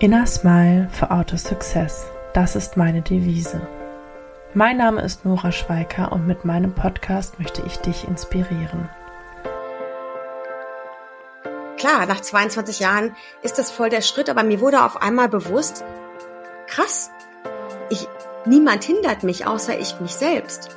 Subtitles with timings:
[0.00, 2.06] Inner Smile for Auto Success.
[2.32, 3.66] Das ist meine Devise.
[4.54, 8.88] Mein Name ist Nora Schweiker und mit meinem Podcast möchte ich dich inspirieren.
[11.78, 15.84] Klar, nach 22 Jahren ist das voll der Schritt, aber mir wurde auf einmal bewusst,
[16.68, 17.10] krass,
[17.90, 18.06] ich,
[18.44, 20.70] niemand hindert mich außer ich mich selbst.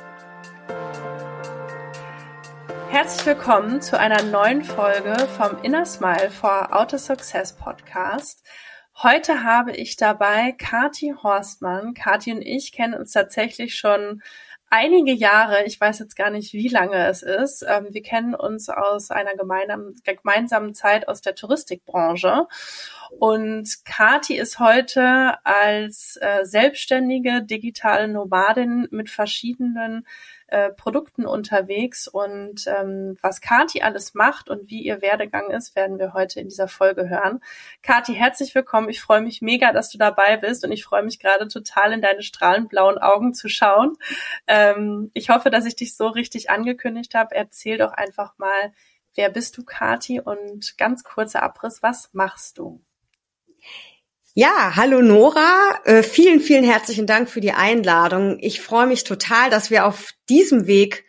[2.90, 8.42] Herzlich willkommen zu einer neuen Folge vom Inner Smile for Auto Success Podcast.
[8.94, 11.94] Heute habe ich dabei Kati Horstmann.
[11.94, 14.22] Kati und ich kennen uns tatsächlich schon
[14.70, 15.64] einige Jahre.
[15.64, 17.64] Ich weiß jetzt gar nicht, wie lange es ist.
[17.68, 22.46] Ähm, wir kennen uns aus einer gemeinsamen Zeit aus der Touristikbranche.
[23.18, 30.06] Und Kati ist heute als äh, selbstständige digitale Nomadin mit verschiedenen
[30.52, 35.98] äh, Produkten unterwegs und ähm, was Kati alles macht und wie ihr Werdegang ist, werden
[35.98, 37.40] wir heute in dieser Folge hören.
[37.82, 38.90] Kati, herzlich willkommen.
[38.90, 42.02] Ich freue mich mega, dass du dabei bist und ich freue mich gerade total in
[42.02, 43.96] deine strahlend blauen Augen zu schauen.
[44.46, 47.34] Ähm, ich hoffe, dass ich dich so richtig angekündigt habe.
[47.34, 48.74] Erzähl doch einfach mal,
[49.14, 50.20] wer bist du, Kati?
[50.20, 52.82] Und ganz kurzer Abriss, was machst du?
[54.34, 55.78] Ja, hallo Nora.
[55.84, 58.38] Äh, vielen, vielen herzlichen Dank für die Einladung.
[58.40, 61.04] Ich freue mich total, dass wir auf diesem Weg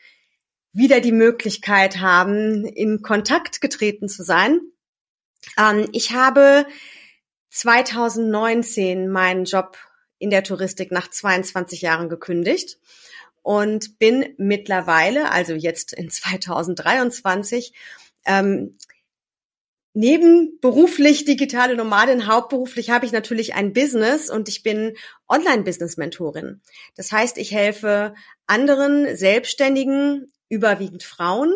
[0.74, 4.60] wieder die Möglichkeit haben, in Kontakt getreten zu sein.
[5.58, 6.66] Ähm, ich habe
[7.50, 9.78] 2019 meinen Job
[10.18, 12.78] in der Touristik nach 22 Jahren gekündigt
[13.42, 17.74] und bin mittlerweile, also jetzt in 2023,
[18.26, 18.78] ähm,
[19.94, 24.96] Neben beruflich digitale Nomadin, hauptberuflich habe ich natürlich ein Business und ich bin
[25.30, 26.62] Online-Business-Mentorin.
[26.96, 28.16] Das heißt, ich helfe
[28.48, 31.54] anderen Selbstständigen, überwiegend Frauen,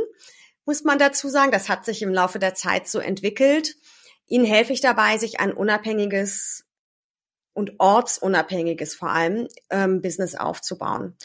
[0.65, 1.51] muss man dazu sagen.
[1.51, 3.75] Das hat sich im Laufe der Zeit so entwickelt.
[4.27, 6.66] Ihnen helfe ich dabei, sich ein unabhängiges
[7.57, 11.15] und ortsunabhängiges vor allem ähm, Business aufzubauen.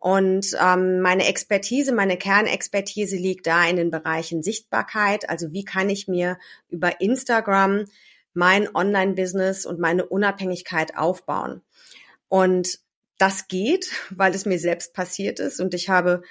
[0.00, 5.28] Und ähm, meine Expertise, meine Kernexpertise liegt da in den Bereichen Sichtbarkeit.
[5.28, 6.38] Also wie kann ich mir
[6.70, 7.84] über Instagram
[8.32, 11.60] mein Online-Business und meine Unabhängigkeit aufbauen?
[12.28, 12.78] Und
[13.18, 16.22] das geht, weil es mir selbst passiert ist und ich habe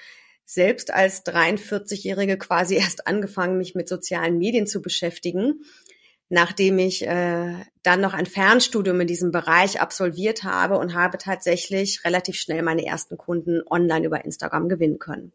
[0.44, 5.64] selbst als 43-Jährige quasi erst angefangen, mich mit sozialen Medien zu beschäftigen
[6.32, 12.06] nachdem ich äh, dann noch ein Fernstudium in diesem Bereich absolviert habe und habe tatsächlich
[12.06, 15.34] relativ schnell meine ersten Kunden online über Instagram gewinnen können.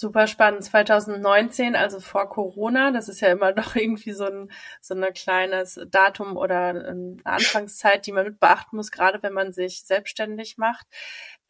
[0.00, 0.64] Super spannend.
[0.64, 4.50] 2019, also vor Corona, das ist ja immer noch irgendwie so ein
[4.80, 9.52] so ein kleines Datum oder eine Anfangszeit, die man mit beachten muss, gerade wenn man
[9.52, 10.86] sich selbstständig macht.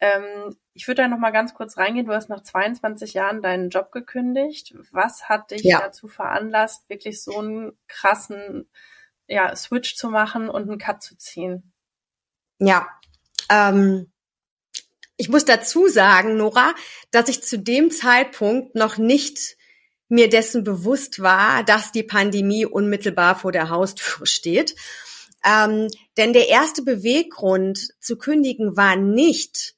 [0.01, 2.07] Ähm, ich würde da noch mal ganz kurz reingehen.
[2.07, 4.75] Du hast nach 22 Jahren deinen Job gekündigt.
[4.91, 5.79] Was hat dich ja.
[5.79, 8.69] dazu veranlasst, wirklich so einen krassen
[9.27, 11.71] ja, Switch zu machen und einen Cut zu ziehen?
[12.59, 12.85] Ja,
[13.49, 14.10] ähm,
[15.21, 16.73] ich muss dazu sagen, Nora,
[17.11, 19.55] dass ich zu dem Zeitpunkt noch nicht
[20.07, 24.75] mir dessen bewusst war, dass die Pandemie unmittelbar vor der Haustür steht.
[25.45, 29.75] Ähm, denn der erste Beweggrund zu kündigen war nicht,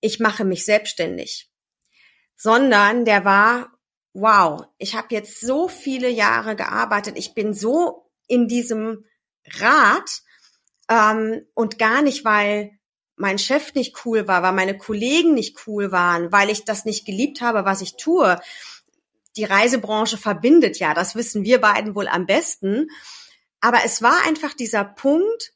[0.00, 1.50] ich mache mich selbstständig,
[2.34, 3.78] sondern der war,
[4.14, 9.04] wow, ich habe jetzt so viele Jahre gearbeitet, ich bin so in diesem
[9.60, 10.22] Rad
[10.88, 12.78] ähm, und gar nicht, weil
[13.16, 17.04] mein Chef nicht cool war, weil meine Kollegen nicht cool waren, weil ich das nicht
[17.04, 18.40] geliebt habe, was ich tue.
[19.36, 22.88] Die Reisebranche verbindet ja, das wissen wir beiden wohl am besten.
[23.60, 25.52] Aber es war einfach dieser Punkt,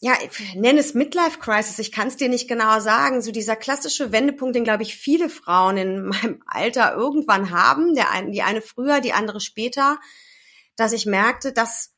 [0.00, 0.12] ja,
[0.54, 4.54] nenne es Midlife Crisis, ich kann es dir nicht genau sagen, so dieser klassische Wendepunkt,
[4.54, 9.00] den glaube ich viele Frauen in meinem Alter irgendwann haben, der eine, die eine früher,
[9.00, 9.98] die andere später,
[10.76, 11.94] dass ich merkte, dass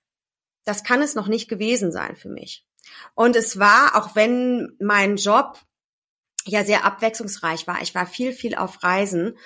[0.64, 2.66] das kann es noch nicht gewesen sein für mich.
[3.15, 5.59] Und es war, auch wenn mein Job
[6.45, 9.37] ja sehr abwechslungsreich war, ich war viel, viel auf Reisen,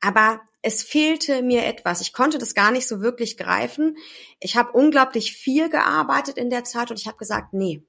[0.00, 2.00] aber es fehlte mir etwas.
[2.00, 3.96] Ich konnte das gar nicht so wirklich greifen.
[4.40, 7.84] Ich habe unglaublich viel gearbeitet in der Zeit und ich habe gesagt, nee,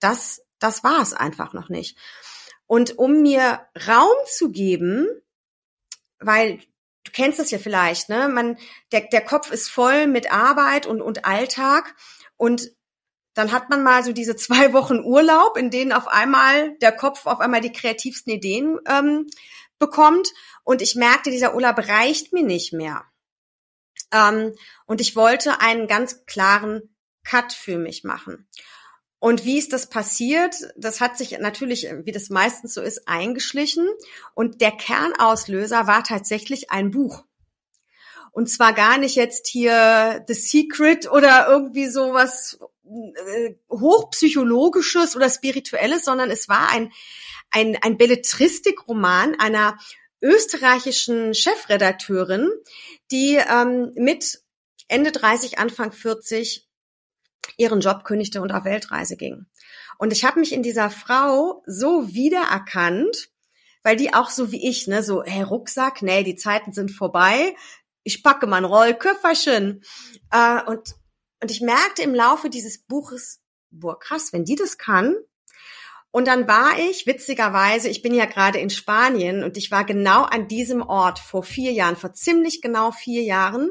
[0.00, 1.96] das, das war es einfach noch nicht.
[2.66, 5.06] Und um mir Raum zu geben,
[6.18, 6.58] weil
[7.04, 8.28] du kennst das ja vielleicht, ne?
[8.28, 8.58] Man,
[8.92, 11.94] der, der Kopf ist voll mit Arbeit und, und Alltag
[12.36, 12.70] und
[13.36, 17.26] dann hat man mal so diese zwei Wochen Urlaub, in denen auf einmal der Kopf
[17.26, 19.26] auf einmal die kreativsten Ideen ähm,
[19.78, 20.32] bekommt.
[20.64, 23.04] Und ich merkte, dieser Urlaub reicht mir nicht mehr.
[24.10, 24.54] Ähm,
[24.86, 28.48] und ich wollte einen ganz klaren Cut für mich machen.
[29.18, 30.54] Und wie ist das passiert?
[30.76, 33.86] Das hat sich natürlich, wie das meistens so ist, eingeschlichen.
[34.34, 37.24] Und der Kernauslöser war tatsächlich ein Buch.
[38.32, 42.58] Und zwar gar nicht jetzt hier The Secret oder irgendwie sowas
[43.70, 46.92] hochpsychologisches oder spirituelles, sondern es war ein
[47.50, 49.78] ein, ein Belletristikroman einer
[50.22, 52.50] österreichischen Chefredakteurin,
[53.10, 54.40] die ähm, mit
[54.88, 56.68] Ende 30, Anfang 40
[57.56, 59.46] ihren Job kündigte und auf Weltreise ging.
[59.98, 63.30] Und ich habe mich in dieser Frau so wiedererkannt,
[63.82, 67.54] weil die auch so wie ich, ne, so, hey, Rucksack, nee, die Zeiten sind vorbei,
[68.02, 69.82] ich packe mein Rollköfferchen.
[70.30, 70.94] Äh, und,
[71.46, 73.40] und ich merkte im Laufe dieses Buches,
[73.70, 75.14] boah, krass, wenn die das kann,
[76.10, 80.24] und dann war ich, witzigerweise, ich bin ja gerade in Spanien und ich war genau
[80.24, 83.70] an diesem Ort vor vier Jahren, vor ziemlich genau vier Jahren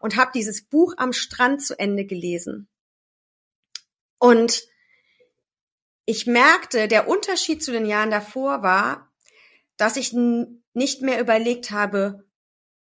[0.00, 2.68] und habe dieses Buch am Strand zu Ende gelesen.
[4.18, 4.62] Und
[6.06, 9.12] ich merkte, der Unterschied zu den Jahren davor war,
[9.76, 12.24] dass ich nicht mehr überlegt habe,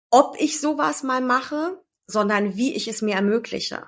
[0.08, 3.86] ob ich sowas mal mache, sondern wie ich es mir ermögliche.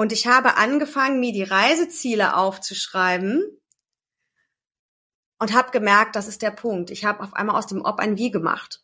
[0.00, 3.44] Und ich habe angefangen, mir die Reiseziele aufzuschreiben
[5.38, 6.90] und habe gemerkt, das ist der Punkt.
[6.90, 8.82] Ich habe auf einmal aus dem Ob ein Wie gemacht.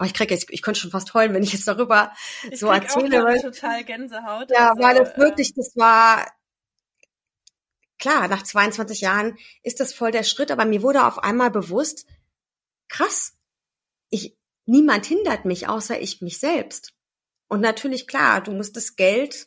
[0.00, 2.12] Oh, ich kriege jetzt, ich könnte schon fast heulen, wenn ich jetzt darüber
[2.50, 3.20] ich so erzähle.
[3.20, 4.50] Auch weil, total Gänsehaut.
[4.50, 6.26] Ja, also, weil es wirklich, ähm, das war
[8.00, 12.04] klar, nach 22 Jahren ist das voll der Schritt, aber mir wurde auf einmal bewusst,
[12.88, 13.38] krass,
[14.10, 14.36] ich,
[14.66, 16.94] niemand hindert mich, außer ich mich selbst.
[17.46, 19.46] Und natürlich, klar, du musst das Geld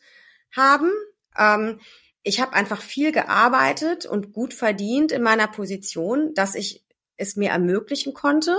[0.55, 0.91] haben.
[1.37, 1.79] Ähm,
[2.23, 6.83] ich habe einfach viel gearbeitet und gut verdient in meiner Position, dass ich
[7.17, 8.57] es mir ermöglichen konnte.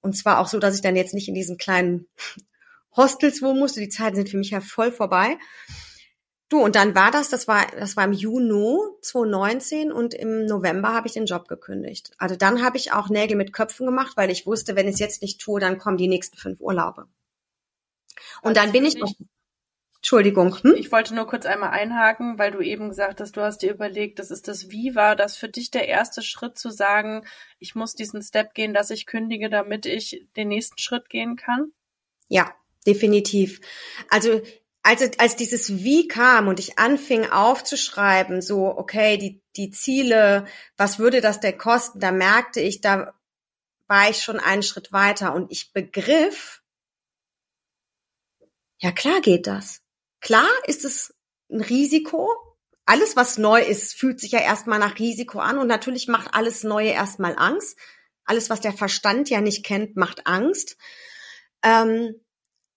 [0.00, 2.06] Und zwar auch so, dass ich dann jetzt nicht in diesen kleinen
[2.96, 3.80] Hostels wohnen musste.
[3.80, 5.38] Die Zeiten sind für mich ja voll vorbei.
[6.48, 10.94] Du, und dann war das, das war, das war im Juni 2019 und im November
[10.94, 12.12] habe ich den Job gekündigt.
[12.16, 15.00] Also dann habe ich auch Nägel mit Köpfen gemacht, weil ich wusste, wenn ich es
[15.00, 17.06] jetzt nicht tue, dann kommen die nächsten fünf Urlaube.
[18.40, 19.12] Und also dann bin ich noch,
[19.98, 20.56] Entschuldigung.
[20.62, 20.74] Hm?
[20.76, 24.18] Ich wollte nur kurz einmal einhaken, weil du eben gesagt hast, du hast dir überlegt,
[24.18, 27.26] das ist das Wie war das für dich der erste Schritt zu sagen,
[27.58, 31.72] ich muss diesen Step gehen, dass ich kündige, damit ich den nächsten Schritt gehen kann?
[32.28, 32.54] Ja,
[32.86, 33.60] definitiv.
[34.08, 34.40] Also
[34.84, 40.46] als, als dieses Wie kam und ich anfing aufzuschreiben, so, okay, die, die Ziele,
[40.76, 43.14] was würde das denn kosten, da merkte ich, da
[43.88, 46.62] war ich schon einen Schritt weiter und ich begriff,
[48.78, 49.82] ja klar geht das.
[50.20, 51.14] Klar ist es
[51.50, 52.30] ein Risiko.
[52.84, 56.64] Alles, was neu ist, fühlt sich ja erstmal nach Risiko an und natürlich macht alles
[56.64, 57.78] Neue erstmal Angst.
[58.24, 60.76] Alles, was der Verstand ja nicht kennt, macht Angst.
[61.62, 62.14] Ähm,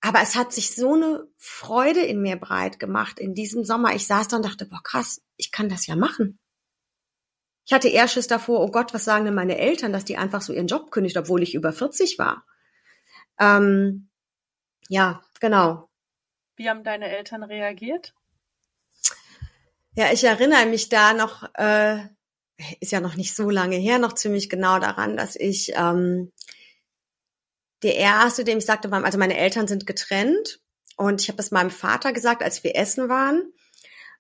[0.02, 3.94] aber es hat sich so eine Freude in mir breit gemacht in diesem Sommer.
[3.94, 6.40] Ich saß da und dachte, boah, krass, ich kann das ja machen.
[7.66, 10.42] Ich hatte eher Schiss davor, oh Gott, was sagen denn meine Eltern, dass die einfach
[10.42, 12.46] so ihren Job kündigt, obwohl ich über 40 war.
[13.40, 14.10] Ähm,
[14.90, 15.91] ja, genau.
[16.56, 18.13] Wie haben deine Eltern reagiert?
[19.94, 22.00] Ja, ich erinnere mich da noch, äh,
[22.80, 26.31] ist ja noch nicht so lange her, noch ziemlich genau daran, dass ich ähm,
[27.83, 30.62] der erste, dem ich sagte, also meine Eltern sind getrennt
[30.95, 33.51] und ich habe das meinem Vater gesagt, als wir essen waren.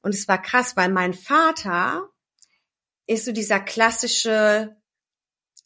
[0.01, 2.09] Und es war krass, weil mein Vater
[3.05, 4.75] ist so dieser klassische,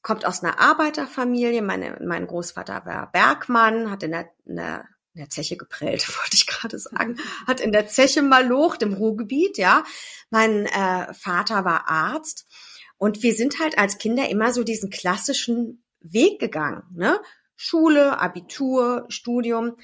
[0.02, 1.62] kommt aus einer Arbeiterfamilie.
[1.62, 6.36] Meine, mein Großvater war Bergmann, hat in der, in der in der Zeche geprellt, wollte
[6.36, 7.18] ich gerade sagen,
[7.48, 9.84] hat in der Zeche malocht im Ruhrgebiet, ja.
[10.30, 12.48] Mein äh, Vater war Arzt
[12.98, 17.20] und wir sind halt als Kinder immer so diesen klassischen Weg gegangen, ne?
[17.56, 19.78] Schule, Abitur, Studium.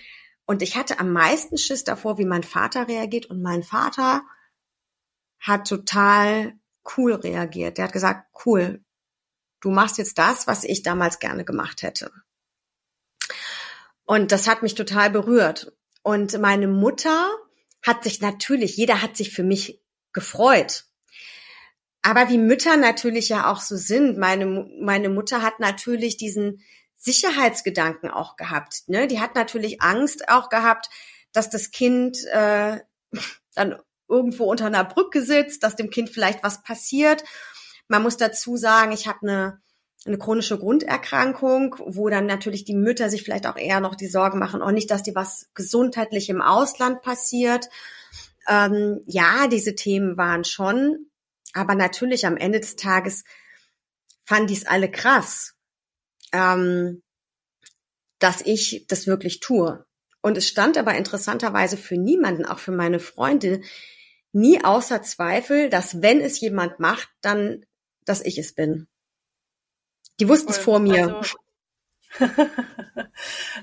[0.45, 3.27] Und ich hatte am meisten Schiss davor, wie mein Vater reagiert.
[3.27, 4.23] Und mein Vater
[5.39, 6.53] hat total
[6.97, 7.77] cool reagiert.
[7.77, 8.83] Der hat gesagt, cool,
[9.61, 12.11] du machst jetzt das, was ich damals gerne gemacht hätte.
[14.11, 15.71] Und das hat mich total berührt.
[16.03, 17.31] Und meine Mutter
[17.81, 20.83] hat sich natürlich, jeder hat sich für mich gefreut.
[22.01, 26.61] Aber wie Mütter natürlich ja auch so sind, meine, meine Mutter hat natürlich diesen
[26.97, 28.83] Sicherheitsgedanken auch gehabt.
[28.87, 29.07] Ne?
[29.07, 30.89] Die hat natürlich Angst auch gehabt,
[31.31, 32.81] dass das Kind äh,
[33.55, 37.23] dann irgendwo unter einer Brücke sitzt, dass dem Kind vielleicht was passiert.
[37.87, 39.61] Man muss dazu sagen, ich habe eine
[40.05, 44.39] eine chronische Grunderkrankung, wo dann natürlich die Mütter sich vielleicht auch eher noch die Sorgen
[44.39, 47.69] machen, auch nicht, dass die was gesundheitlich im Ausland passiert.
[48.47, 51.05] Ähm, ja, diese Themen waren schon,
[51.53, 53.23] aber natürlich am Ende des Tages
[54.25, 55.53] fanden die es alle krass,
[56.31, 57.03] ähm,
[58.17, 59.85] dass ich das wirklich tue.
[60.21, 63.61] Und es stand aber interessanterweise für niemanden, auch für meine Freunde,
[64.31, 67.65] nie außer Zweifel, dass wenn es jemand macht, dann,
[68.05, 68.87] dass ich es bin.
[70.21, 71.15] Die wussten es vor mir.
[71.15, 71.35] Also,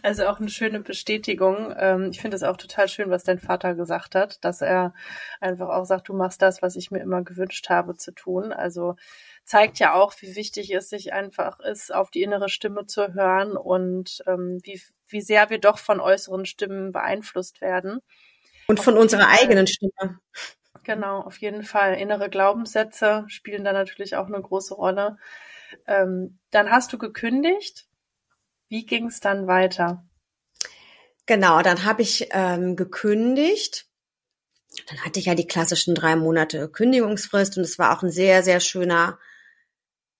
[0.02, 1.72] also auch eine schöne Bestätigung.
[1.78, 4.92] Ähm, ich finde es auch total schön, was dein Vater gesagt hat, dass er
[5.40, 8.52] einfach auch sagt, du machst das, was ich mir immer gewünscht habe zu tun.
[8.52, 8.96] Also
[9.44, 13.56] zeigt ja auch, wie wichtig es sich einfach ist, auf die innere Stimme zu hören
[13.56, 18.00] und ähm, wie, wie sehr wir doch von äußeren Stimmen beeinflusst werden.
[18.66, 20.18] Und von unserer eigenen Stimme.
[20.82, 21.94] Genau, auf jeden Fall.
[21.94, 25.18] Innere Glaubenssätze spielen da natürlich auch eine große Rolle.
[25.86, 27.86] Ähm, dann hast du gekündigt.
[28.68, 30.04] Wie ging es dann weiter?
[31.26, 33.86] Genau, dann habe ich ähm, gekündigt.
[34.86, 38.42] Dann hatte ich ja die klassischen drei Monate Kündigungsfrist und es war auch ein sehr,
[38.42, 39.18] sehr schöner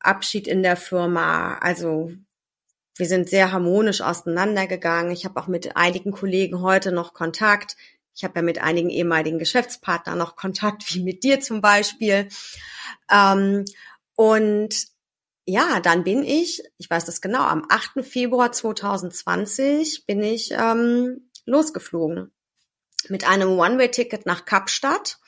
[0.00, 1.58] Abschied in der Firma.
[1.58, 2.12] Also
[2.96, 5.12] wir sind sehr harmonisch auseinandergegangen.
[5.12, 7.76] Ich habe auch mit einigen Kollegen heute noch Kontakt.
[8.14, 12.28] Ich habe ja mit einigen ehemaligen Geschäftspartnern noch Kontakt, wie mit dir zum Beispiel.
[13.10, 13.64] Ähm,
[14.16, 14.88] und
[15.48, 18.04] ja, dann bin ich, ich weiß das genau, am 8.
[18.04, 22.30] Februar 2020 bin ich ähm, losgeflogen
[23.08, 25.18] mit einem One-Way-Ticket nach Kapstadt.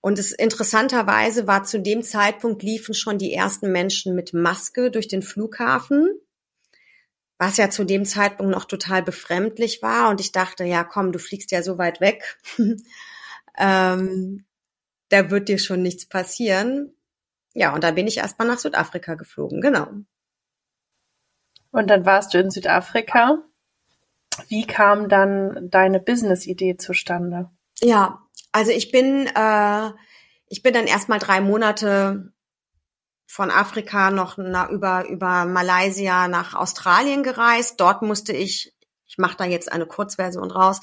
[0.00, 5.08] Und es interessanterweise war zu dem Zeitpunkt liefen schon die ersten Menschen mit Maske durch
[5.08, 6.08] den Flughafen,
[7.38, 10.10] was ja zu dem Zeitpunkt noch total befremdlich war.
[10.10, 12.38] Und ich dachte, ja, komm, du fliegst ja so weit weg.
[13.58, 14.44] ähm,
[15.08, 16.94] da wird dir schon nichts passieren.
[17.54, 19.88] Ja, und da bin ich erstmal nach Südafrika geflogen, genau.
[21.70, 23.42] Und dann warst du in Südafrika.
[24.48, 27.50] Wie kam dann deine Business-Idee zustande?
[27.80, 29.90] Ja, also ich bin, äh,
[30.46, 32.32] ich bin dann erstmal drei Monate
[33.26, 37.78] von Afrika noch na, über, über Malaysia nach Australien gereist.
[37.78, 38.74] Dort musste ich,
[39.06, 40.80] ich mache da jetzt eine Kurzversion raus,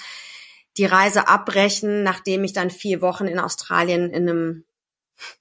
[0.77, 4.65] die Reise abbrechen, nachdem ich dann vier Wochen in Australien in einem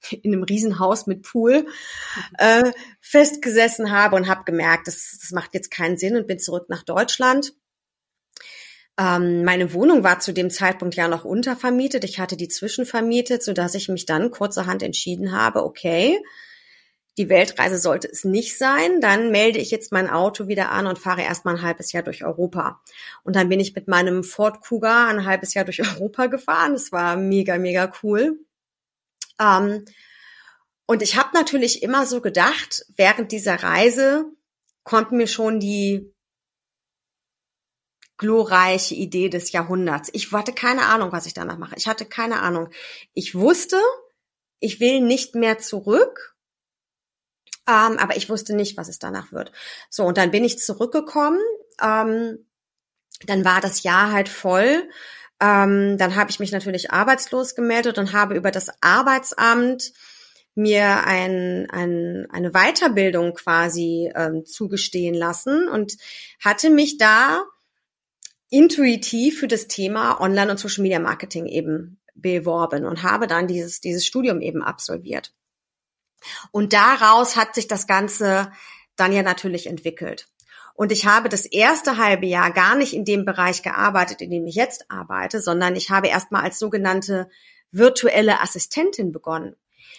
[0.09, 1.65] in einem Riesenhaus mit Pool
[2.37, 6.69] äh, festgesessen habe und habe gemerkt, das, das macht jetzt keinen Sinn und bin zurück
[6.69, 7.53] nach Deutschland.
[8.97, 12.03] Ähm, meine Wohnung war zu dem Zeitpunkt ja noch untervermietet.
[12.03, 16.17] Ich hatte die zwischenvermietet, so dass ich mich dann kurzerhand entschieden habe, okay,
[17.17, 19.01] die Weltreise sollte es nicht sein.
[19.01, 22.25] Dann melde ich jetzt mein Auto wieder an und fahre erstmal ein halbes Jahr durch
[22.25, 22.81] Europa.
[23.23, 26.73] Und dann bin ich mit meinem Ford Kuga ein halbes Jahr durch Europa gefahren.
[26.73, 28.39] Das war mega, mega cool.
[29.39, 29.85] Ähm,
[30.87, 34.25] und ich habe natürlich immer so gedacht, während dieser Reise
[34.83, 36.13] kommt mir schon die
[38.17, 40.09] glorreiche Idee des Jahrhunderts.
[40.13, 41.75] Ich hatte keine Ahnung, was ich danach mache.
[41.75, 42.69] Ich hatte keine Ahnung.
[43.13, 43.81] Ich wusste,
[44.59, 46.35] ich will nicht mehr zurück,
[47.67, 49.51] ähm, aber ich wusste nicht, was es danach wird.
[49.89, 51.39] So, und dann bin ich zurückgekommen.
[51.81, 52.47] Ähm,
[53.25, 54.87] dann war das Jahr halt voll.
[55.39, 59.91] Ähm, dann habe ich mich natürlich arbeitslos gemeldet und habe über das Arbeitsamt
[60.55, 65.97] mir ein, ein, eine Weiterbildung quasi ähm, zugestehen lassen und
[66.39, 67.43] hatte mich da
[68.49, 73.81] intuitiv für das Thema Online- und Social Media Marketing eben beworben und habe dann dieses,
[73.81, 75.33] dieses Studium eben absolviert.
[76.51, 78.51] Und daraus hat sich das Ganze
[78.95, 80.27] dann ja natürlich entwickelt.
[80.75, 84.45] Und ich habe das erste halbe Jahr gar nicht in dem Bereich gearbeitet, in dem
[84.45, 87.29] ich jetzt arbeite, sondern ich habe erstmal als sogenannte
[87.71, 89.55] virtuelle Assistentin begonnen.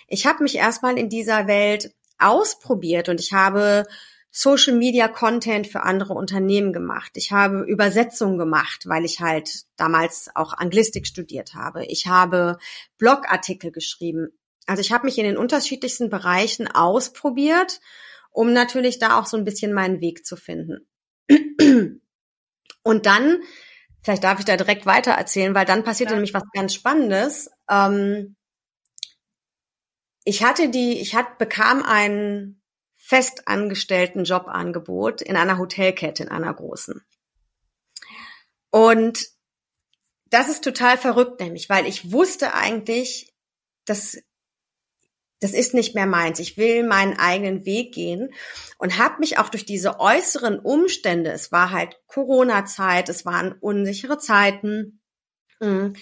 [0.06, 3.86] Ich habe mich erstmal in dieser Welt ausprobiert und ich habe
[4.30, 7.12] Social Media Content für andere Unternehmen gemacht.
[7.14, 11.86] Ich habe Übersetzungen gemacht, weil ich halt damals auch Anglistik studiert habe.
[11.86, 12.58] Ich habe
[12.98, 14.28] Blogartikel geschrieben.
[14.66, 17.80] Also ich habe mich in den unterschiedlichsten Bereichen ausprobiert
[18.36, 20.86] um natürlich da auch so ein bisschen meinen Weg zu finden.
[22.82, 23.42] Und dann,
[24.02, 26.16] vielleicht darf ich da direkt weiter erzählen, weil dann passierte ja.
[26.16, 27.50] nämlich was ganz Spannendes.
[27.70, 28.36] Ähm,
[30.24, 32.60] ich hatte die, ich hat, bekam ein
[32.94, 37.02] festangestellten Jobangebot in einer Hotelkette, in einer großen.
[38.70, 39.28] Und
[40.26, 43.32] das ist total verrückt, nämlich, weil ich wusste eigentlich,
[43.86, 44.18] dass
[45.40, 46.38] das ist nicht mehr meins.
[46.38, 48.32] Ich will meinen eigenen Weg gehen
[48.78, 54.18] und habe mich auch durch diese äußeren Umstände, es war halt Corona-Zeit, es waren unsichere
[54.18, 55.00] Zeiten,
[55.60, 55.94] hm,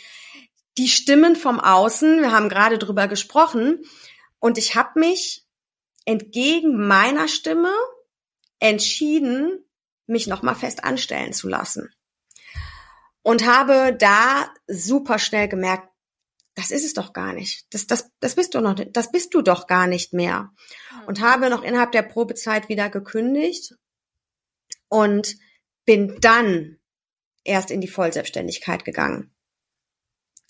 [0.78, 3.84] die Stimmen vom Außen, wir haben gerade drüber gesprochen,
[4.40, 5.46] und ich habe mich
[6.04, 7.72] entgegen meiner Stimme
[8.58, 9.64] entschieden,
[10.06, 11.90] mich nochmal fest anstellen zu lassen.
[13.22, 15.88] Und habe da super schnell gemerkt,
[16.54, 17.66] das ist es doch gar nicht.
[17.70, 20.52] Das, das, das bist du noch, das bist du doch gar nicht mehr.
[20.90, 21.04] Hm.
[21.06, 23.75] Und habe noch innerhalb der Probezeit wieder gekündigt
[24.88, 25.37] und
[25.84, 26.78] bin dann
[27.42, 29.34] erst in die Vollselbstständigkeit gegangen.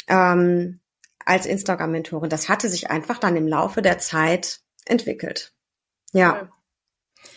[0.07, 0.81] Ähm,
[1.25, 2.29] als Instagram-Mentorin.
[2.29, 5.55] Das hatte sich einfach dann im Laufe der Zeit entwickelt.
[6.13, 6.51] Ja.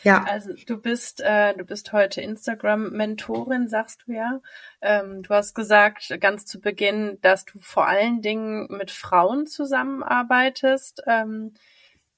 [0.03, 0.24] Ja.
[0.24, 4.41] Also du bist, äh, du bist heute Instagram-Mentorin, sagst du ja.
[4.82, 11.03] Ähm, du hast gesagt ganz zu Beginn, dass du vor allen Dingen mit Frauen zusammenarbeitest.
[11.08, 11.53] Ähm,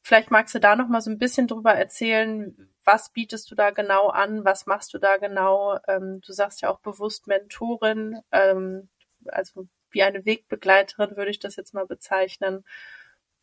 [0.02, 2.70] vielleicht magst du da noch mal so ein bisschen drüber erzählen.
[2.84, 4.46] Was bietest du da genau an?
[4.46, 5.78] Was machst du da genau?
[5.88, 8.90] Ähm, du sagst ja auch bewusst Mentorin, ähm,
[9.26, 12.64] also wie eine Wegbegleiterin würde ich das jetzt mal bezeichnen.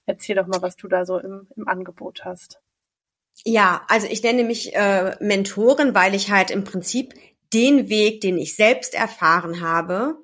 [0.06, 2.60] Erzähl doch mal, was du da so im, im Angebot hast.
[3.44, 7.14] Ja, also ich nenne mich äh, Mentorin, weil ich halt im Prinzip
[7.52, 10.16] den Weg, den ich selbst erfahren habe,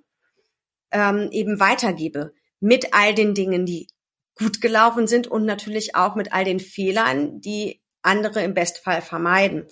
[0.90, 2.32] ähm, eben weitergebe.
[2.60, 3.88] Mit all den Dingen, die
[4.36, 9.66] gut gelaufen sind und natürlich auch mit all den Fehlern, die andere im Bestfall vermeiden.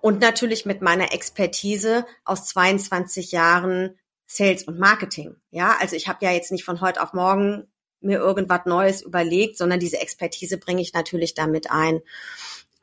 [0.00, 5.36] Und natürlich mit meiner Expertise aus 22 Jahren Sales und Marketing.
[5.50, 7.64] Ja, also ich habe ja jetzt nicht von heute auf morgen
[8.00, 12.00] mir irgendwas Neues überlegt, sondern diese Expertise bringe ich natürlich damit ein.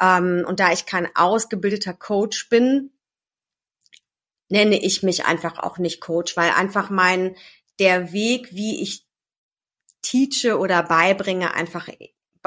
[0.02, 2.92] Ähm, und da ich kein ausgebildeter Coach bin,
[4.50, 7.36] nenne ich mich einfach auch nicht Coach, weil einfach mein,
[7.80, 9.06] der Weg, wie ich
[10.02, 11.88] teache oder beibringe, einfach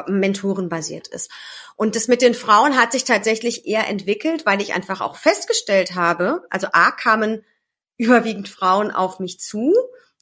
[0.08, 1.30] mentorenbasiert ist.
[1.76, 5.94] Und das mit den Frauen hat sich tatsächlich eher entwickelt, weil ich einfach auch festgestellt
[5.94, 7.44] habe, also A kamen
[7.98, 9.74] überwiegend Frauen auf mich zu,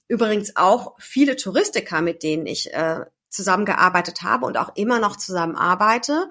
[0.08, 6.28] übrigens auch viele Touristiker, mit denen ich äh, zusammengearbeitet habe und auch immer noch zusammenarbeite.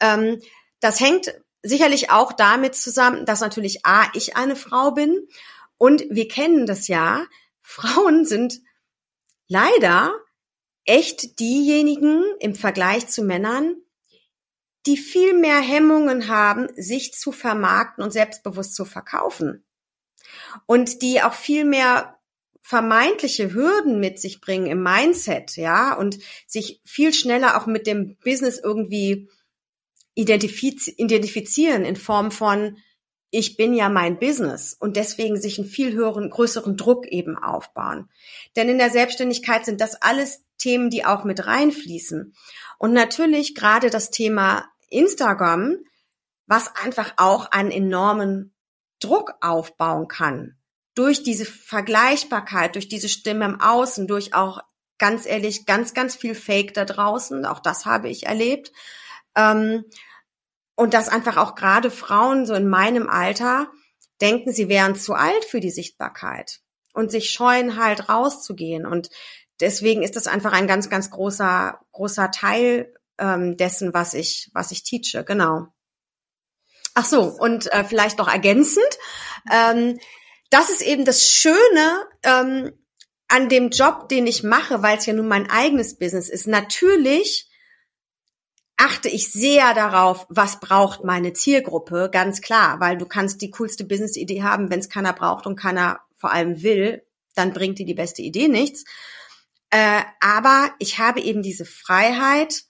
[0.00, 0.40] Ähm,
[0.80, 5.28] das hängt sicherlich auch damit zusammen, dass natürlich A, ich eine Frau bin
[5.76, 7.24] und wir kennen das ja,
[7.62, 8.60] Frauen sind
[9.46, 10.12] leider
[10.84, 13.76] echt diejenigen im Vergleich zu Männern,
[14.86, 19.64] die viel mehr Hemmungen haben, sich zu vermarkten und selbstbewusst zu verkaufen.
[20.66, 22.18] Und die auch viel mehr
[22.62, 28.16] vermeintliche Hürden mit sich bringen im Mindset, ja, und sich viel schneller auch mit dem
[28.18, 29.28] Business irgendwie
[30.14, 32.76] identifiz identifizieren in Form von,
[33.30, 38.08] ich bin ja mein Business und deswegen sich einen viel höheren, größeren Druck eben aufbauen.
[38.56, 42.34] Denn in der Selbstständigkeit sind das alles Themen, die auch mit reinfließen.
[42.78, 45.76] Und natürlich gerade das Thema Instagram,
[46.46, 48.52] was einfach auch einen enormen
[48.98, 50.56] Druck aufbauen kann.
[50.94, 54.60] Durch diese Vergleichbarkeit, durch diese Stimme im Außen, durch auch
[54.98, 57.46] ganz ehrlich, ganz, ganz viel Fake da draußen.
[57.46, 58.72] Auch das habe ich erlebt.
[59.36, 59.84] Ähm,
[60.76, 63.70] und dass einfach auch gerade Frauen so in meinem Alter
[64.20, 66.60] denken, sie wären zu alt für die Sichtbarkeit
[66.94, 68.86] und sich scheuen halt rauszugehen.
[68.86, 69.10] Und
[69.60, 74.70] deswegen ist das einfach ein ganz, ganz großer, großer Teil ähm, dessen, was ich, was
[74.70, 75.24] ich teache.
[75.24, 75.66] Genau.
[76.94, 78.98] Ach so, und äh, vielleicht noch ergänzend.
[79.52, 79.98] Ähm,
[80.50, 82.72] das ist eben das Schöne ähm,
[83.28, 86.46] an dem Job, den ich mache, weil es ja nun mein eigenes Business ist.
[86.46, 87.49] Natürlich
[88.80, 93.84] achte ich sehr darauf, was braucht meine Zielgruppe, ganz klar, weil du kannst die coolste
[93.84, 97.02] Business-Idee haben, wenn es keiner braucht und keiner vor allem will,
[97.34, 98.84] dann bringt dir die beste Idee nichts.
[99.68, 102.64] Äh, aber ich habe eben diese Freiheit,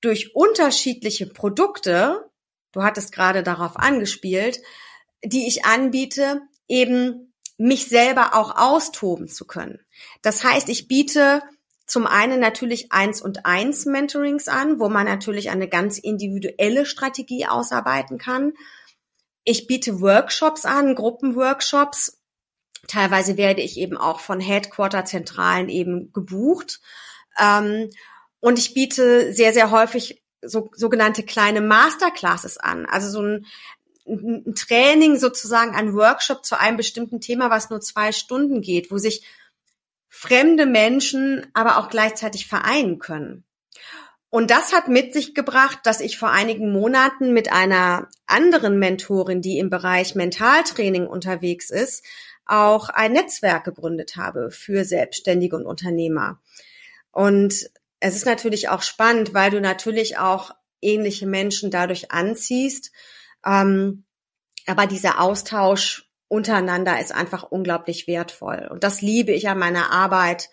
[0.00, 2.30] durch unterschiedliche Produkte,
[2.72, 4.60] du hattest gerade darauf angespielt,
[5.22, 9.80] die ich anbiete, eben mich selber auch austoben zu können.
[10.22, 11.42] Das heißt, ich biete
[11.90, 17.46] zum einen natürlich eins und eins Mentorings an, wo man natürlich eine ganz individuelle Strategie
[17.46, 18.52] ausarbeiten kann.
[19.42, 22.20] Ich biete Workshops an, Gruppenworkshops.
[22.86, 26.80] Teilweise werde ich eben auch von Headquarter-Zentralen eben gebucht.
[27.36, 27.90] Ähm,
[28.38, 32.86] und ich biete sehr, sehr häufig so, sogenannte kleine Masterclasses an.
[32.86, 33.46] Also so ein,
[34.06, 38.98] ein Training sozusagen, ein Workshop zu einem bestimmten Thema, was nur zwei Stunden geht, wo
[38.98, 39.26] sich
[40.10, 43.44] fremde Menschen aber auch gleichzeitig vereinen können.
[44.28, 49.40] Und das hat mit sich gebracht, dass ich vor einigen Monaten mit einer anderen Mentorin,
[49.40, 52.04] die im Bereich Mentaltraining unterwegs ist,
[52.46, 56.40] auch ein Netzwerk gegründet habe für Selbstständige und Unternehmer.
[57.12, 57.70] Und
[58.00, 62.92] es ist natürlich auch spannend, weil du natürlich auch ähnliche Menschen dadurch anziehst.
[63.44, 64.04] Ähm,
[64.66, 68.68] aber dieser Austausch untereinander ist einfach unglaublich wertvoll.
[68.70, 70.48] Und das liebe ich an meiner Arbeit,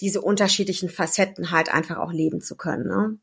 [0.00, 2.88] diese unterschiedlichen Facetten halt einfach auch leben zu können.
[2.88, 3.18] Ne?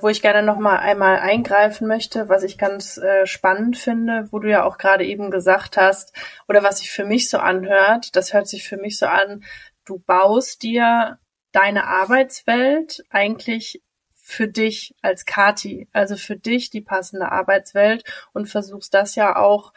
[0.00, 4.38] Wo ich gerne noch mal einmal eingreifen möchte, was ich ganz äh, spannend finde, wo
[4.38, 6.12] du ja auch gerade eben gesagt hast,
[6.46, 9.42] oder was sich für mich so anhört, das hört sich für mich so an,
[9.84, 11.18] du baust dir
[11.50, 13.82] deine Arbeitswelt eigentlich
[14.28, 19.72] für dich als Kati, also für dich die passende Arbeitswelt und versuchst das ja auch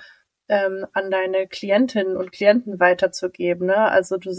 [0.49, 3.67] ähm, an deine Klientinnen und Klienten weiterzugeben.
[3.67, 3.77] Ne?
[3.77, 4.33] Also du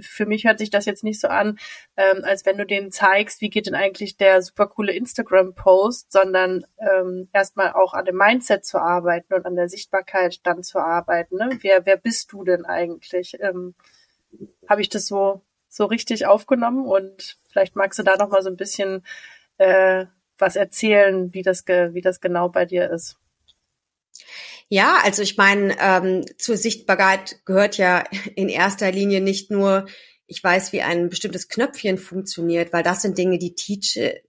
[0.00, 1.60] für mich hört sich das jetzt nicht so an,
[1.96, 6.66] ähm, als wenn du denen zeigst, wie geht denn eigentlich der super coole Instagram-Post, sondern
[6.78, 11.36] ähm, erstmal auch an dem Mindset zu arbeiten und an der Sichtbarkeit dann zu arbeiten.
[11.36, 11.58] Ne?
[11.60, 13.36] Wer, wer bist du denn eigentlich?
[13.38, 13.76] Ähm,
[14.68, 15.42] Habe ich das so
[15.74, 19.04] so richtig aufgenommen und vielleicht magst du da noch mal so ein bisschen
[19.58, 20.06] äh,
[20.38, 23.16] was erzählen, wie das wie das genau bei dir ist.
[24.68, 29.86] Ja, also ich meine, ähm, zur Sichtbarkeit gehört ja in erster Linie nicht nur,
[30.26, 34.22] ich weiß, wie ein bestimmtes Knöpfchen funktioniert, weil das sind Dinge, die teache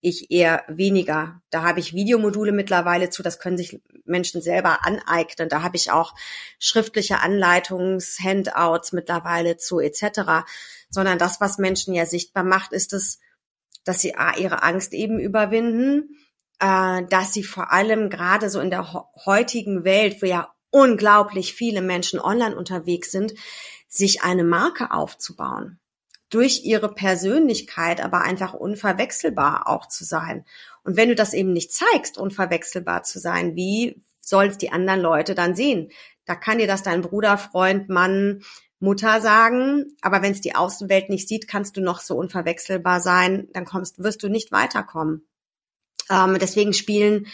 [0.00, 1.40] ich eher weniger.
[1.50, 5.48] Da habe ich Videomodule mittlerweile zu, das können sich Menschen selber aneignen.
[5.48, 6.14] Da habe ich auch
[6.58, 10.44] schriftliche Anleitungs-Handouts mittlerweile zu etc.
[10.90, 13.18] Sondern das, was Menschen ja sichtbar macht, ist es,
[13.84, 16.16] dass sie ihre Angst eben überwinden,
[16.60, 18.92] äh, dass sie vor allem gerade so in der
[19.24, 23.34] heutigen Welt, wo ja unglaublich viele Menschen online unterwegs sind,
[23.88, 25.78] sich eine Marke aufzubauen.
[26.30, 30.44] Durch ihre Persönlichkeit aber einfach unverwechselbar auch zu sein.
[30.82, 35.00] Und wenn du das eben nicht zeigst, unverwechselbar zu sein, wie sollen es die anderen
[35.00, 35.90] Leute dann sehen?
[36.24, 38.42] Da kann dir das dein Bruder, Freund, Mann,
[38.84, 43.48] Mutter sagen, aber wenn es die Außenwelt nicht sieht, kannst du noch so unverwechselbar sein,
[43.52, 45.26] dann kommst, wirst du nicht weiterkommen.
[46.10, 47.26] Ähm, deswegen spielen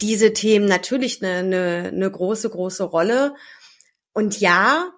[0.00, 3.34] diese Themen natürlich eine, eine, eine große, große Rolle.
[4.12, 4.90] Und ja,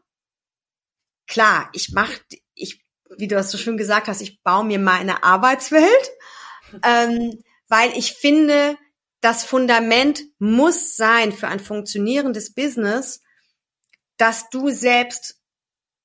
[1.27, 2.11] klar, ich mach,
[2.55, 2.85] ich,
[3.17, 6.11] wie du das so schön gesagt hast, ich baue mir meine Arbeitswelt,
[6.85, 8.77] ähm, weil ich finde,
[9.21, 13.23] das Fundament muss sein für ein funktionierendes Business,
[14.17, 15.39] dass du selbst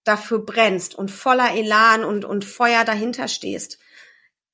[0.04, 3.80] dafür brennst und voller Elan und, und Feuer dahinter stehst.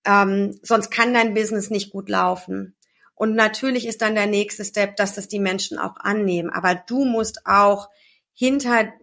[0.06, 2.76] Ähm, sonst kann dein Business nicht gut laufen.
[3.16, 6.50] Und natürlich ist dann der nächste Step, dass das die Menschen auch annehmen.
[6.50, 7.90] Aber du musst auch
[8.34, 8.94] hinter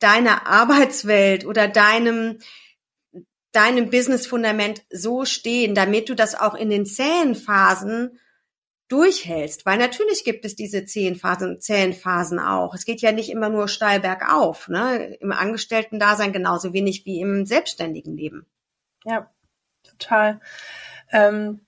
[0.00, 2.40] deiner Arbeitswelt oder deinem,
[3.52, 8.18] deinem Business-Fundament so stehen, damit du das auch in den zähen Phasen
[8.88, 9.66] durchhältst.
[9.66, 12.74] Weil natürlich gibt es diese zehn Phasen, zähen Phasen auch.
[12.74, 15.14] Es geht ja nicht immer nur steil bergauf, ne?
[15.20, 18.46] Im Angestellten-Dasein genauso wenig wie im selbstständigen Leben.
[19.04, 19.30] Ja,
[19.82, 20.40] total.
[21.10, 21.60] Ähm,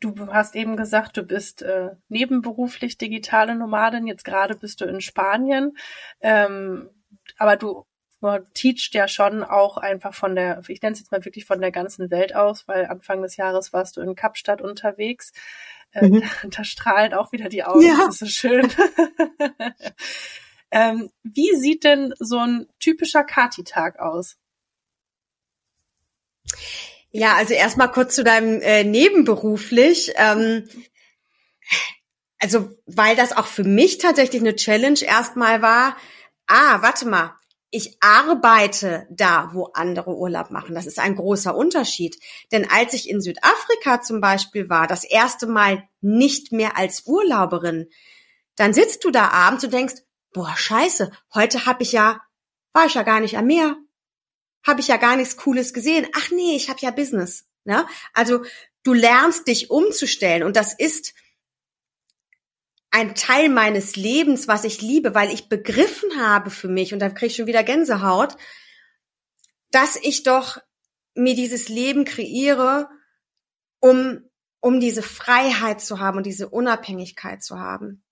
[0.00, 4.06] du hast eben gesagt, du bist äh, nebenberuflich digitale Nomadin.
[4.06, 5.76] Jetzt gerade bist du in Spanien.
[6.20, 6.90] Ähm,
[7.36, 7.86] aber du
[8.54, 11.72] teachst ja schon auch einfach von der, ich nenne es jetzt mal wirklich von der
[11.72, 15.32] ganzen Welt aus, weil Anfang des Jahres warst du in Kapstadt unterwegs.
[15.92, 16.20] Äh, mhm.
[16.20, 17.82] da, da, strahlen auch wieder die Augen.
[17.82, 18.06] Ja.
[18.06, 18.72] Das ist so schön.
[20.70, 24.36] ähm, wie sieht denn so ein typischer Kati-Tag aus?
[27.10, 30.12] Ja, also erstmal kurz zu deinem äh, nebenberuflich.
[30.16, 30.68] Ähm,
[32.38, 35.96] also, weil das auch für mich tatsächlich eine Challenge erstmal war.
[36.46, 37.36] Ah, warte mal.
[37.74, 40.74] Ich arbeite da, wo andere Urlaub machen.
[40.74, 42.22] Das ist ein großer Unterschied.
[42.52, 47.88] Denn als ich in Südafrika zum Beispiel war, das erste Mal nicht mehr als Urlauberin,
[48.54, 52.20] dann sitzt du da abends und denkst, boah, scheiße, heute habe ich ja,
[52.72, 53.76] war ich ja gar nicht am Meer
[54.64, 56.06] habe ich ja gar nichts Cooles gesehen.
[56.16, 57.46] Ach nee, ich habe ja Business.
[57.64, 57.86] Ne?
[58.14, 58.44] Also
[58.82, 61.14] du lernst dich umzustellen und das ist
[62.92, 67.08] ein Teil meines Lebens, was ich liebe, weil ich begriffen habe für mich, und da
[67.08, 68.36] kriege ich schon wieder Gänsehaut,
[69.70, 70.58] dass ich doch
[71.14, 72.88] mir dieses Leben kreiere,
[73.80, 74.20] um,
[74.60, 78.04] um diese Freiheit zu haben und diese Unabhängigkeit zu haben.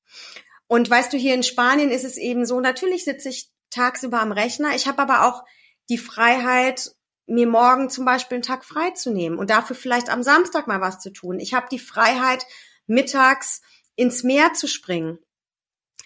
[0.67, 4.33] Und weißt du, hier in Spanien ist es eben so, natürlich sitze ich tagsüber am
[4.33, 5.45] Rechner, ich habe aber auch
[5.91, 6.93] die Freiheit,
[7.27, 10.81] mir morgen zum Beispiel einen Tag frei zu nehmen und dafür vielleicht am Samstag mal
[10.81, 11.39] was zu tun.
[11.39, 12.45] Ich habe die Freiheit,
[12.87, 13.63] mittags
[14.01, 15.19] ins Meer zu springen.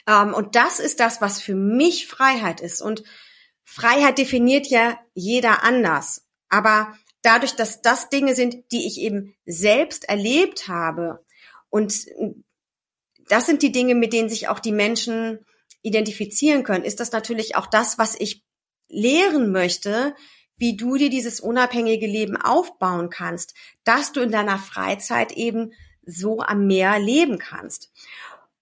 [0.07, 2.83] Ähm, und das ist das, was für mich Freiheit ist.
[2.83, 3.05] Und
[3.63, 6.27] Freiheit definiert ja jeder anders.
[6.49, 11.25] Aber dadurch, dass das Dinge sind, die ich eben selbst erlebt habe
[11.71, 12.07] und
[13.29, 15.39] das sind die Dinge, mit denen sich auch die Menschen
[15.83, 18.45] identifizieren können, ist das natürlich auch das, was ich
[18.89, 20.15] lehren möchte,
[20.57, 25.73] wie du dir dieses unabhängige Leben aufbauen kannst, dass du in deiner Freizeit eben
[26.07, 27.93] so am Meer leben kannst.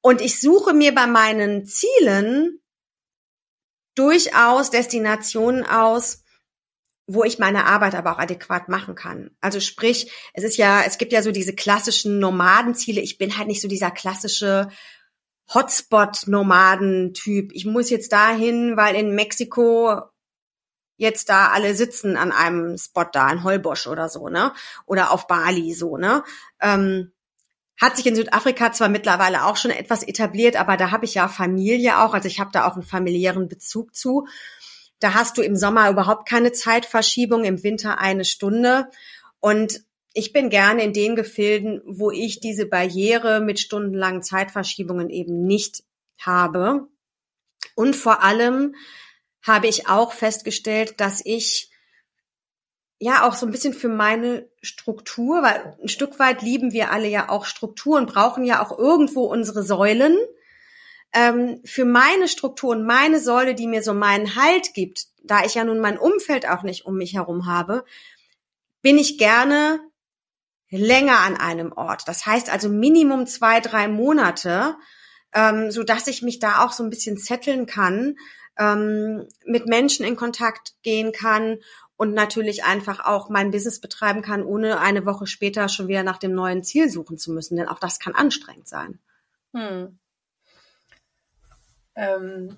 [0.00, 2.61] Und ich suche mir bei meinen Zielen
[3.94, 6.24] durchaus Destinationen aus,
[7.07, 9.31] wo ich meine Arbeit aber auch adäquat machen kann.
[9.40, 13.00] Also sprich, es ist ja, es gibt ja so diese klassischen Nomadenziele.
[13.00, 14.68] Ich bin halt nicht so dieser klassische
[15.52, 17.52] Hotspot-Nomaden-Typ.
[17.52, 20.00] Ich muss jetzt dahin, weil in Mexiko
[20.96, 24.55] jetzt da alle sitzen an einem Spot da, in Holbosch oder so, ne?
[24.87, 26.22] Oder auf Bali so, ne?
[26.61, 27.12] Ähm,
[27.82, 31.26] hat sich in Südafrika zwar mittlerweile auch schon etwas etabliert, aber da habe ich ja
[31.26, 34.28] Familie auch, also ich habe da auch einen familiären Bezug zu.
[35.00, 38.88] Da hast du im Sommer überhaupt keine Zeitverschiebung, im Winter eine Stunde.
[39.40, 39.82] Und
[40.14, 45.82] ich bin gerne in den Gefilden, wo ich diese Barriere mit stundenlangen Zeitverschiebungen eben nicht
[46.20, 46.86] habe.
[47.74, 48.76] Und vor allem
[49.44, 51.71] habe ich auch festgestellt, dass ich
[53.02, 57.08] ja auch so ein bisschen für meine Struktur, weil ein Stück weit lieben wir alle
[57.08, 60.16] ja auch Strukturen, brauchen ja auch irgendwo unsere Säulen.
[61.12, 65.54] Ähm, für meine Struktur und meine Säule, die mir so meinen Halt gibt, da ich
[65.54, 67.84] ja nun mein Umfeld auch nicht um mich herum habe,
[68.82, 69.80] bin ich gerne
[70.70, 72.06] länger an einem Ort.
[72.06, 74.76] Das heißt also Minimum zwei, drei Monate,
[75.34, 78.14] ähm, so dass ich mich da auch so ein bisschen zetteln kann,
[78.58, 81.58] ähm, mit Menschen in Kontakt gehen kann
[82.02, 86.18] und natürlich einfach auch mein Business betreiben kann, ohne eine Woche später schon wieder nach
[86.18, 87.54] dem neuen Ziel suchen zu müssen.
[87.54, 88.98] Denn auch das kann anstrengend sein.
[89.54, 90.00] Hm.
[91.94, 92.56] Ähm,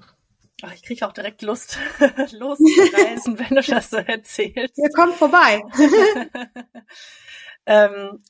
[0.63, 1.79] ach, ich kriege auch direkt Lust,
[2.33, 4.79] loszureisen, wenn du das so erzählst.
[4.79, 5.63] Ihr kommt vorbei.
[7.67, 8.23] ähm,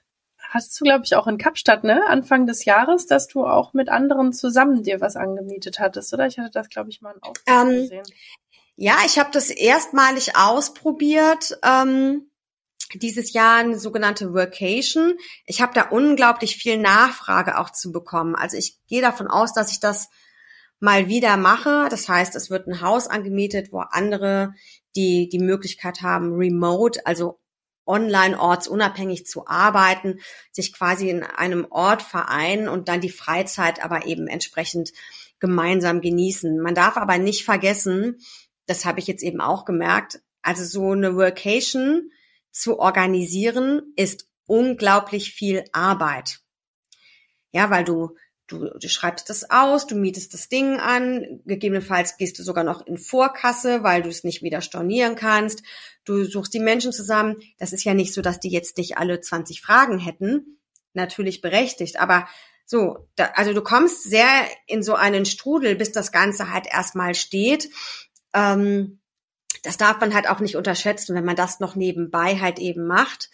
[0.50, 3.88] hast du, glaube ich, auch in Kapstadt, ne, Anfang des Jahres, dass du auch mit
[3.88, 6.26] anderen zusammen dir was angemietet hattest, oder?
[6.26, 8.06] Ich hatte das, glaube ich, mal in Aufruf ähm, gesehen.
[8.76, 11.58] Ja, ich habe das erstmalig ausprobiert.
[11.62, 12.30] Ähm,
[12.94, 15.14] dieses Jahr eine sogenannte Workation.
[15.46, 18.34] Ich habe da unglaublich viel Nachfrage auch zu bekommen.
[18.34, 20.08] Also ich gehe davon aus, dass ich das
[20.80, 21.86] mal wieder mache.
[21.88, 24.54] Das heißt, es wird ein Haus angemietet, wo andere
[24.96, 27.40] die die Möglichkeit haben, remote, also
[27.86, 30.20] online ortsunabhängig zu arbeiten,
[30.52, 34.92] sich quasi in einem Ort vereinen und dann die Freizeit aber eben entsprechend
[35.40, 36.60] gemeinsam genießen.
[36.60, 38.18] Man darf aber nicht vergessen,
[38.66, 42.10] das habe ich jetzt eben auch gemerkt, also so eine Workation
[42.50, 46.40] zu organisieren ist unglaublich viel Arbeit.
[47.52, 52.38] Ja, weil du Du, du schreibst das aus, du mietest das Ding an, gegebenenfalls gehst
[52.38, 55.62] du sogar noch in Vorkasse, weil du es nicht wieder stornieren kannst.
[56.04, 57.36] Du suchst die Menschen zusammen.
[57.56, 60.58] Das ist ja nicht so, dass die jetzt dich alle 20 Fragen hätten.
[60.92, 62.28] Natürlich berechtigt, aber
[62.66, 64.28] so, da, also du kommst sehr
[64.66, 67.70] in so einen Strudel, bis das Ganze halt erstmal steht.
[68.34, 69.00] Ähm,
[69.62, 73.30] das darf man halt auch nicht unterschätzen, wenn man das noch nebenbei halt eben macht.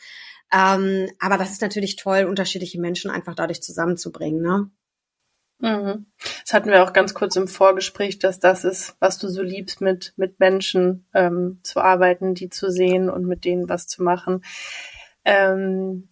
[0.52, 4.42] Ähm, aber das ist natürlich toll, unterschiedliche Menschen einfach dadurch zusammenzubringen.
[4.42, 4.70] Ne?
[5.60, 6.06] Mhm.
[6.42, 9.80] Das hatten wir auch ganz kurz im Vorgespräch, dass das ist, was du so liebst,
[9.80, 14.42] mit, mit Menschen ähm, zu arbeiten, die zu sehen und mit denen was zu machen.
[15.24, 16.08] Ähm,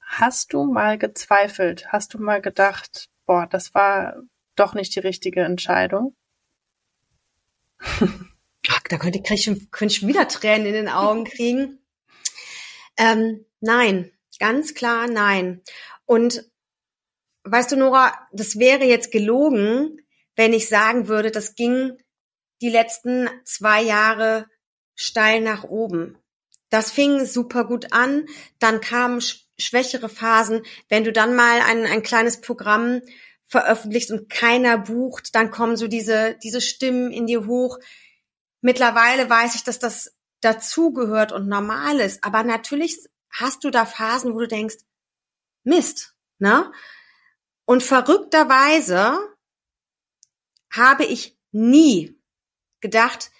[0.00, 1.92] hast du mal gezweifelt?
[1.92, 4.16] Hast du mal gedacht, boah, das war
[4.56, 6.14] doch nicht die richtige Entscheidung?
[7.80, 11.78] Ach, da könnte, ich, schon, könnte ich wieder Tränen in den Augen kriegen.
[12.96, 15.62] ähm, nein, ganz klar nein.
[16.04, 16.50] Und
[17.44, 20.00] weißt du, Nora, das wäre jetzt gelogen,
[20.36, 21.98] wenn ich sagen würde, das ging
[22.60, 24.46] die letzten zwei Jahre
[24.94, 26.18] steil nach oben.
[26.70, 28.26] Das fing super gut an,
[28.58, 29.20] dann kamen
[29.58, 30.62] schwächere Phasen.
[30.88, 33.02] Wenn du dann mal ein, ein kleines Programm
[33.46, 37.78] veröffentlichst und keiner bucht, dann kommen so diese, diese Stimmen in dir hoch.
[38.60, 42.24] Mittlerweile weiß ich, dass das dazugehört und normal ist.
[42.24, 42.98] Aber natürlich
[43.30, 44.76] hast du da Phasen, wo du denkst,
[45.64, 46.72] Mist, ne?
[47.64, 49.18] Und verrückterweise
[50.70, 52.18] habe ich nie
[52.80, 53.30] gedacht,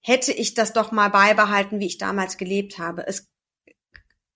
[0.00, 3.06] hätte ich das doch mal beibehalten, wie ich damals gelebt habe.
[3.06, 3.31] Es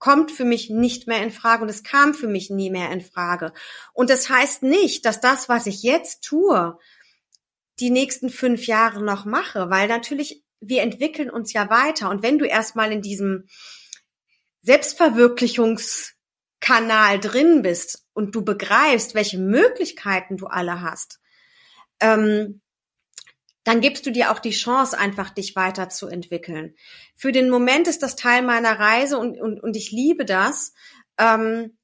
[0.07, 3.01] kommt für mich nicht mehr in Frage und es kam für mich nie mehr in
[3.01, 3.53] Frage.
[3.93, 6.79] Und das heißt nicht, dass das, was ich jetzt tue,
[7.81, 12.09] die nächsten fünf Jahre noch mache, weil natürlich wir entwickeln uns ja weiter.
[12.09, 13.49] Und wenn du erstmal in diesem
[14.63, 21.19] Selbstverwirklichungskanal drin bist und du begreifst, welche Möglichkeiten du alle hast,
[21.99, 22.61] ähm,
[23.67, 26.77] dann gibst du dir auch die Chance, einfach dich weiterzuentwickeln.
[27.17, 30.73] Für den Moment ist das Teil meiner Reise und, und, und ich liebe das.
[31.19, 31.77] Ähm,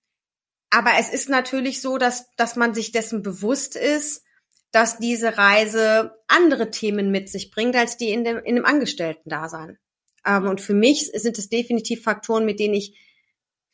[0.71, 4.23] aber es ist natürlich so, dass, dass man sich dessen bewusst ist,
[4.71, 9.77] dass diese Reise andere Themen mit sich bringt, als die in dem, in dem Angestellten-Dasein.
[10.25, 12.97] Ähm, und für mich sind es definitiv Faktoren, mit denen ich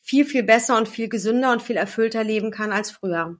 [0.00, 3.38] viel, viel besser und viel gesünder und viel erfüllter leben kann als früher.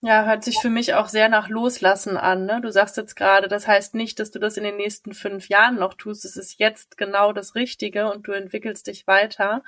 [0.00, 2.46] Ja, hört sich für mich auch sehr nach Loslassen an.
[2.46, 2.60] Ne?
[2.60, 5.74] Du sagst jetzt gerade, das heißt nicht, dass du das in den nächsten fünf Jahren
[5.76, 6.24] noch tust.
[6.24, 9.64] Es ist jetzt genau das Richtige und du entwickelst dich weiter.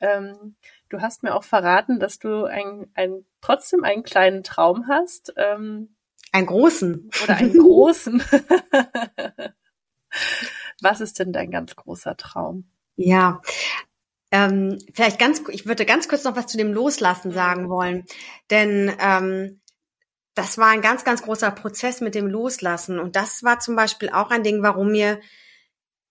[0.00, 0.54] Ähm,
[0.90, 5.34] du hast mir auch verraten, dass du ein, ein, trotzdem einen kleinen Traum hast.
[5.36, 5.96] Ähm,
[6.30, 7.10] einen großen.
[7.24, 8.22] Oder einen großen.
[10.80, 12.70] Was ist denn dein ganz großer Traum?
[12.94, 13.42] Ja,
[14.30, 18.04] Ähm, vielleicht ganz, ich würde ganz kurz noch was zu dem Loslassen sagen wollen,
[18.50, 19.60] denn ähm,
[20.34, 24.10] das war ein ganz, ganz großer Prozess mit dem Loslassen und das war zum Beispiel
[24.10, 25.20] auch ein Ding, warum mir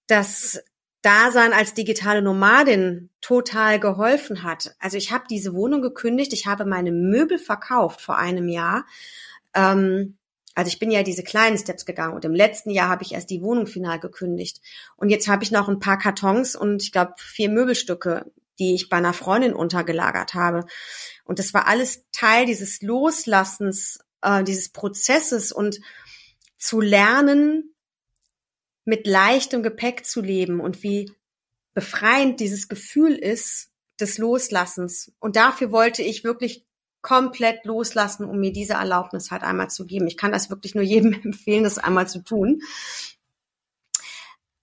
[0.07, 0.59] das
[1.03, 4.75] Dasein als digitale Nomadin total geholfen hat.
[4.79, 8.85] Also ich habe diese Wohnung gekündigt, ich habe meine Möbel verkauft vor einem Jahr.
[9.53, 10.17] Ähm,
[10.57, 13.29] also ich bin ja diese kleinen Steps gegangen und im letzten Jahr habe ich erst
[13.29, 14.59] die Wohnung final gekündigt.
[14.95, 18.89] Und jetzt habe ich noch ein paar Kartons und ich glaube vier Möbelstücke, die ich
[18.89, 20.65] bei einer Freundin untergelagert habe.
[21.25, 25.79] Und das war alles Teil dieses Loslassens, äh, dieses Prozesses und
[26.57, 27.75] zu lernen,
[28.83, 31.11] mit leichtem Gepäck zu leben und wie
[31.75, 35.11] befreiend dieses Gefühl ist des Loslassens.
[35.19, 36.66] Und dafür wollte ich wirklich
[37.07, 40.07] komplett loslassen, um mir diese Erlaubnis halt einmal zu geben.
[40.07, 42.61] Ich kann das wirklich nur jedem empfehlen, das einmal zu tun.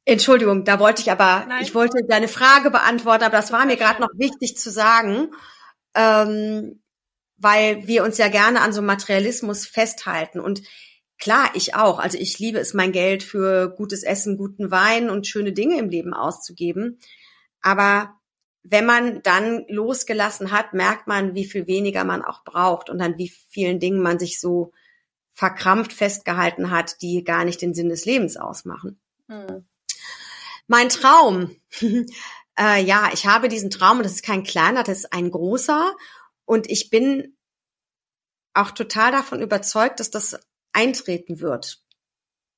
[0.05, 1.63] Entschuldigung, da wollte ich aber, Nein.
[1.63, 5.29] ich wollte deine Frage beantworten, aber das war mir gerade noch wichtig zu sagen,
[5.95, 6.83] ähm,
[7.39, 10.39] weil wir uns ja gerne an so Materialismus festhalten.
[10.39, 10.61] Und
[11.17, 12.01] Klar, ich auch.
[12.01, 15.89] Also ich liebe es, mein Geld für gutes Essen, guten Wein und schöne Dinge im
[15.89, 16.99] Leben auszugeben.
[17.63, 18.21] Aber
[18.65, 23.19] wenn man dann losgelassen hat, merkt man, wie viel weniger man auch braucht und an
[23.19, 24.73] wie vielen Dingen man sich so
[25.35, 28.99] verkrampft festgehalten hat, die gar nicht den Sinn des Lebens ausmachen.
[29.27, 29.67] Mhm.
[30.67, 31.55] Mein Traum.
[32.59, 35.95] äh, ja, ich habe diesen Traum und das ist kein kleiner, das ist ein großer.
[36.47, 37.37] Und ich bin
[38.55, 40.39] auch total davon überzeugt, dass das
[40.73, 41.83] eintreten wird.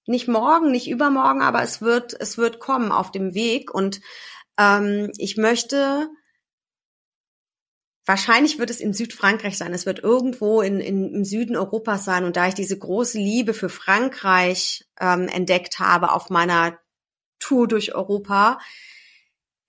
[0.06, 3.74] Nicht morgen, nicht übermorgen, aber es wird, es wird kommen auf dem Weg.
[3.74, 4.00] Und
[4.58, 6.08] ähm, ich möchte,
[8.04, 9.74] wahrscheinlich wird es in Südfrankreich sein.
[9.74, 12.24] Es wird irgendwo in, in, im Süden Europas sein.
[12.24, 16.78] Und da ich diese große Liebe für Frankreich ähm, entdeckt habe auf meiner
[17.38, 18.58] Tour durch Europa,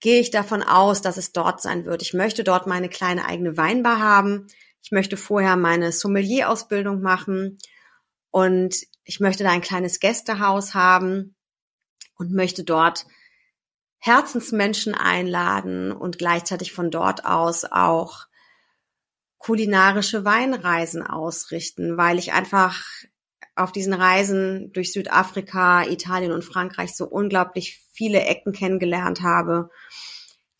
[0.00, 2.02] gehe ich davon aus, dass es dort sein wird.
[2.02, 4.46] Ich möchte dort meine kleine eigene Weinbar haben.
[4.82, 7.58] Ich möchte vorher meine Sommelier-Ausbildung machen
[8.30, 11.34] und ich möchte da ein kleines Gästehaus haben
[12.16, 13.06] und möchte dort
[13.98, 18.26] Herzensmenschen einladen und gleichzeitig von dort aus auch
[19.38, 22.82] kulinarische Weinreisen ausrichten, weil ich einfach
[23.56, 29.70] auf diesen Reisen durch Südafrika, Italien und Frankreich so unglaublich viele Ecken kennengelernt habe,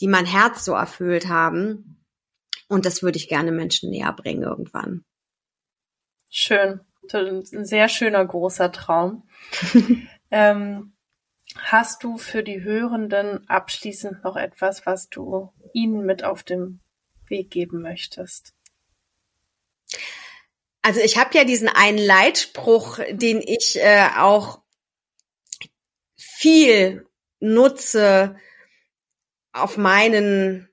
[0.01, 2.05] die mein Herz so erfüllt haben.
[2.69, 5.05] Und das würde ich gerne Menschen näher bringen irgendwann.
[6.31, 6.81] Schön.
[7.13, 9.27] Ein sehr schöner großer Traum.
[10.31, 10.93] ähm,
[11.59, 16.81] hast du für die Hörenden abschließend noch etwas, was du ihnen mit auf dem
[17.27, 18.55] Weg geben möchtest?
[20.83, 24.63] Also ich habe ja diesen einen Leitspruch, den ich äh, auch
[26.17, 27.07] viel
[27.41, 28.37] nutze
[29.53, 30.69] auf meinen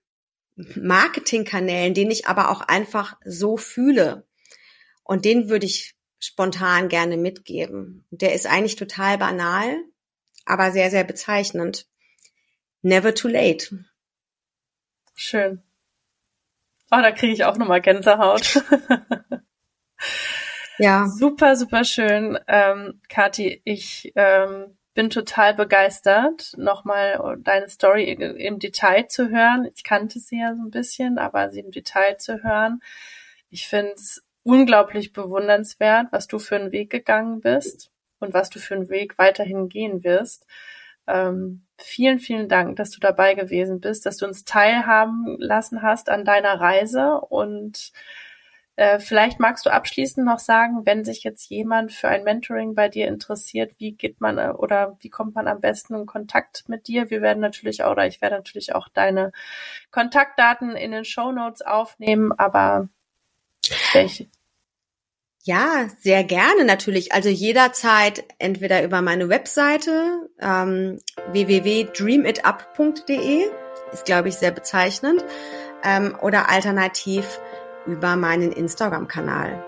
[0.55, 4.25] Marketingkanälen, den ich aber auch einfach so fühle.
[5.03, 8.05] Und den würde ich spontan gerne mitgeben.
[8.09, 9.83] Der ist eigentlich total banal,
[10.45, 11.87] aber sehr, sehr bezeichnend.
[12.81, 13.85] Never too late.
[15.15, 15.63] Schön.
[16.91, 18.63] Oh, da kriege ich auch nochmal Gänsehaut.
[20.77, 21.07] ja.
[21.07, 22.37] Super, super schön.
[22.47, 29.67] Ähm, Kathi, ich ähm, bin total begeistert, nochmal deine Story im Detail zu hören.
[29.73, 32.81] Ich kannte sie ja so ein bisschen, aber sie im Detail zu hören.
[33.49, 37.89] Ich finde es unglaublich bewundernswert, was du für einen Weg gegangen bist
[38.25, 40.45] und was du für einen Weg weiterhin gehen wirst.
[41.07, 46.09] Ähm, vielen, vielen Dank, dass du dabei gewesen bist, dass du uns teilhaben lassen hast
[46.09, 47.91] an deiner Reise und
[48.77, 52.89] äh, vielleicht magst du abschließend noch sagen, wenn sich jetzt jemand für ein Mentoring bei
[52.89, 56.87] dir interessiert, wie geht man äh, oder wie kommt man am besten in Kontakt mit
[56.87, 57.09] dir?
[57.09, 59.31] Wir werden natürlich auch, oder ich werde natürlich auch deine
[59.91, 62.89] Kontaktdaten in den Show Notes aufnehmen, aber
[63.93, 64.27] welche?
[65.47, 67.13] Ja, sehr gerne natürlich.
[67.13, 70.97] Also jederzeit entweder über meine Webseite ähm,
[71.31, 73.43] www.dreamitup.de
[73.93, 75.23] ist, glaube ich, sehr bezeichnend
[75.83, 77.39] ähm, oder alternativ
[77.85, 79.63] über meinen Instagram-Kanal.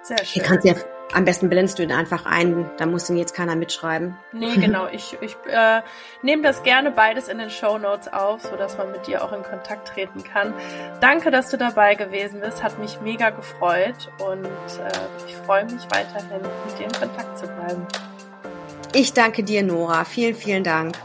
[0.00, 0.26] Sehr schön.
[0.26, 0.76] Hier kannst du ja
[1.12, 4.16] am besten blendest du ihn einfach ein, da muss ihn jetzt keiner mitschreiben.
[4.32, 4.88] Nee, genau.
[4.90, 5.82] Ich, ich äh,
[6.22, 9.42] nehme das gerne beides in den Show Notes auf, sodass man mit dir auch in
[9.42, 10.54] Kontakt treten kann.
[11.00, 12.62] Danke, dass du dabei gewesen bist.
[12.62, 17.46] Hat mich mega gefreut und äh, ich freue mich weiterhin, mit dir in Kontakt zu
[17.46, 17.86] bleiben.
[18.94, 20.04] Ich danke dir, Nora.
[20.04, 20.96] Vielen, vielen Dank.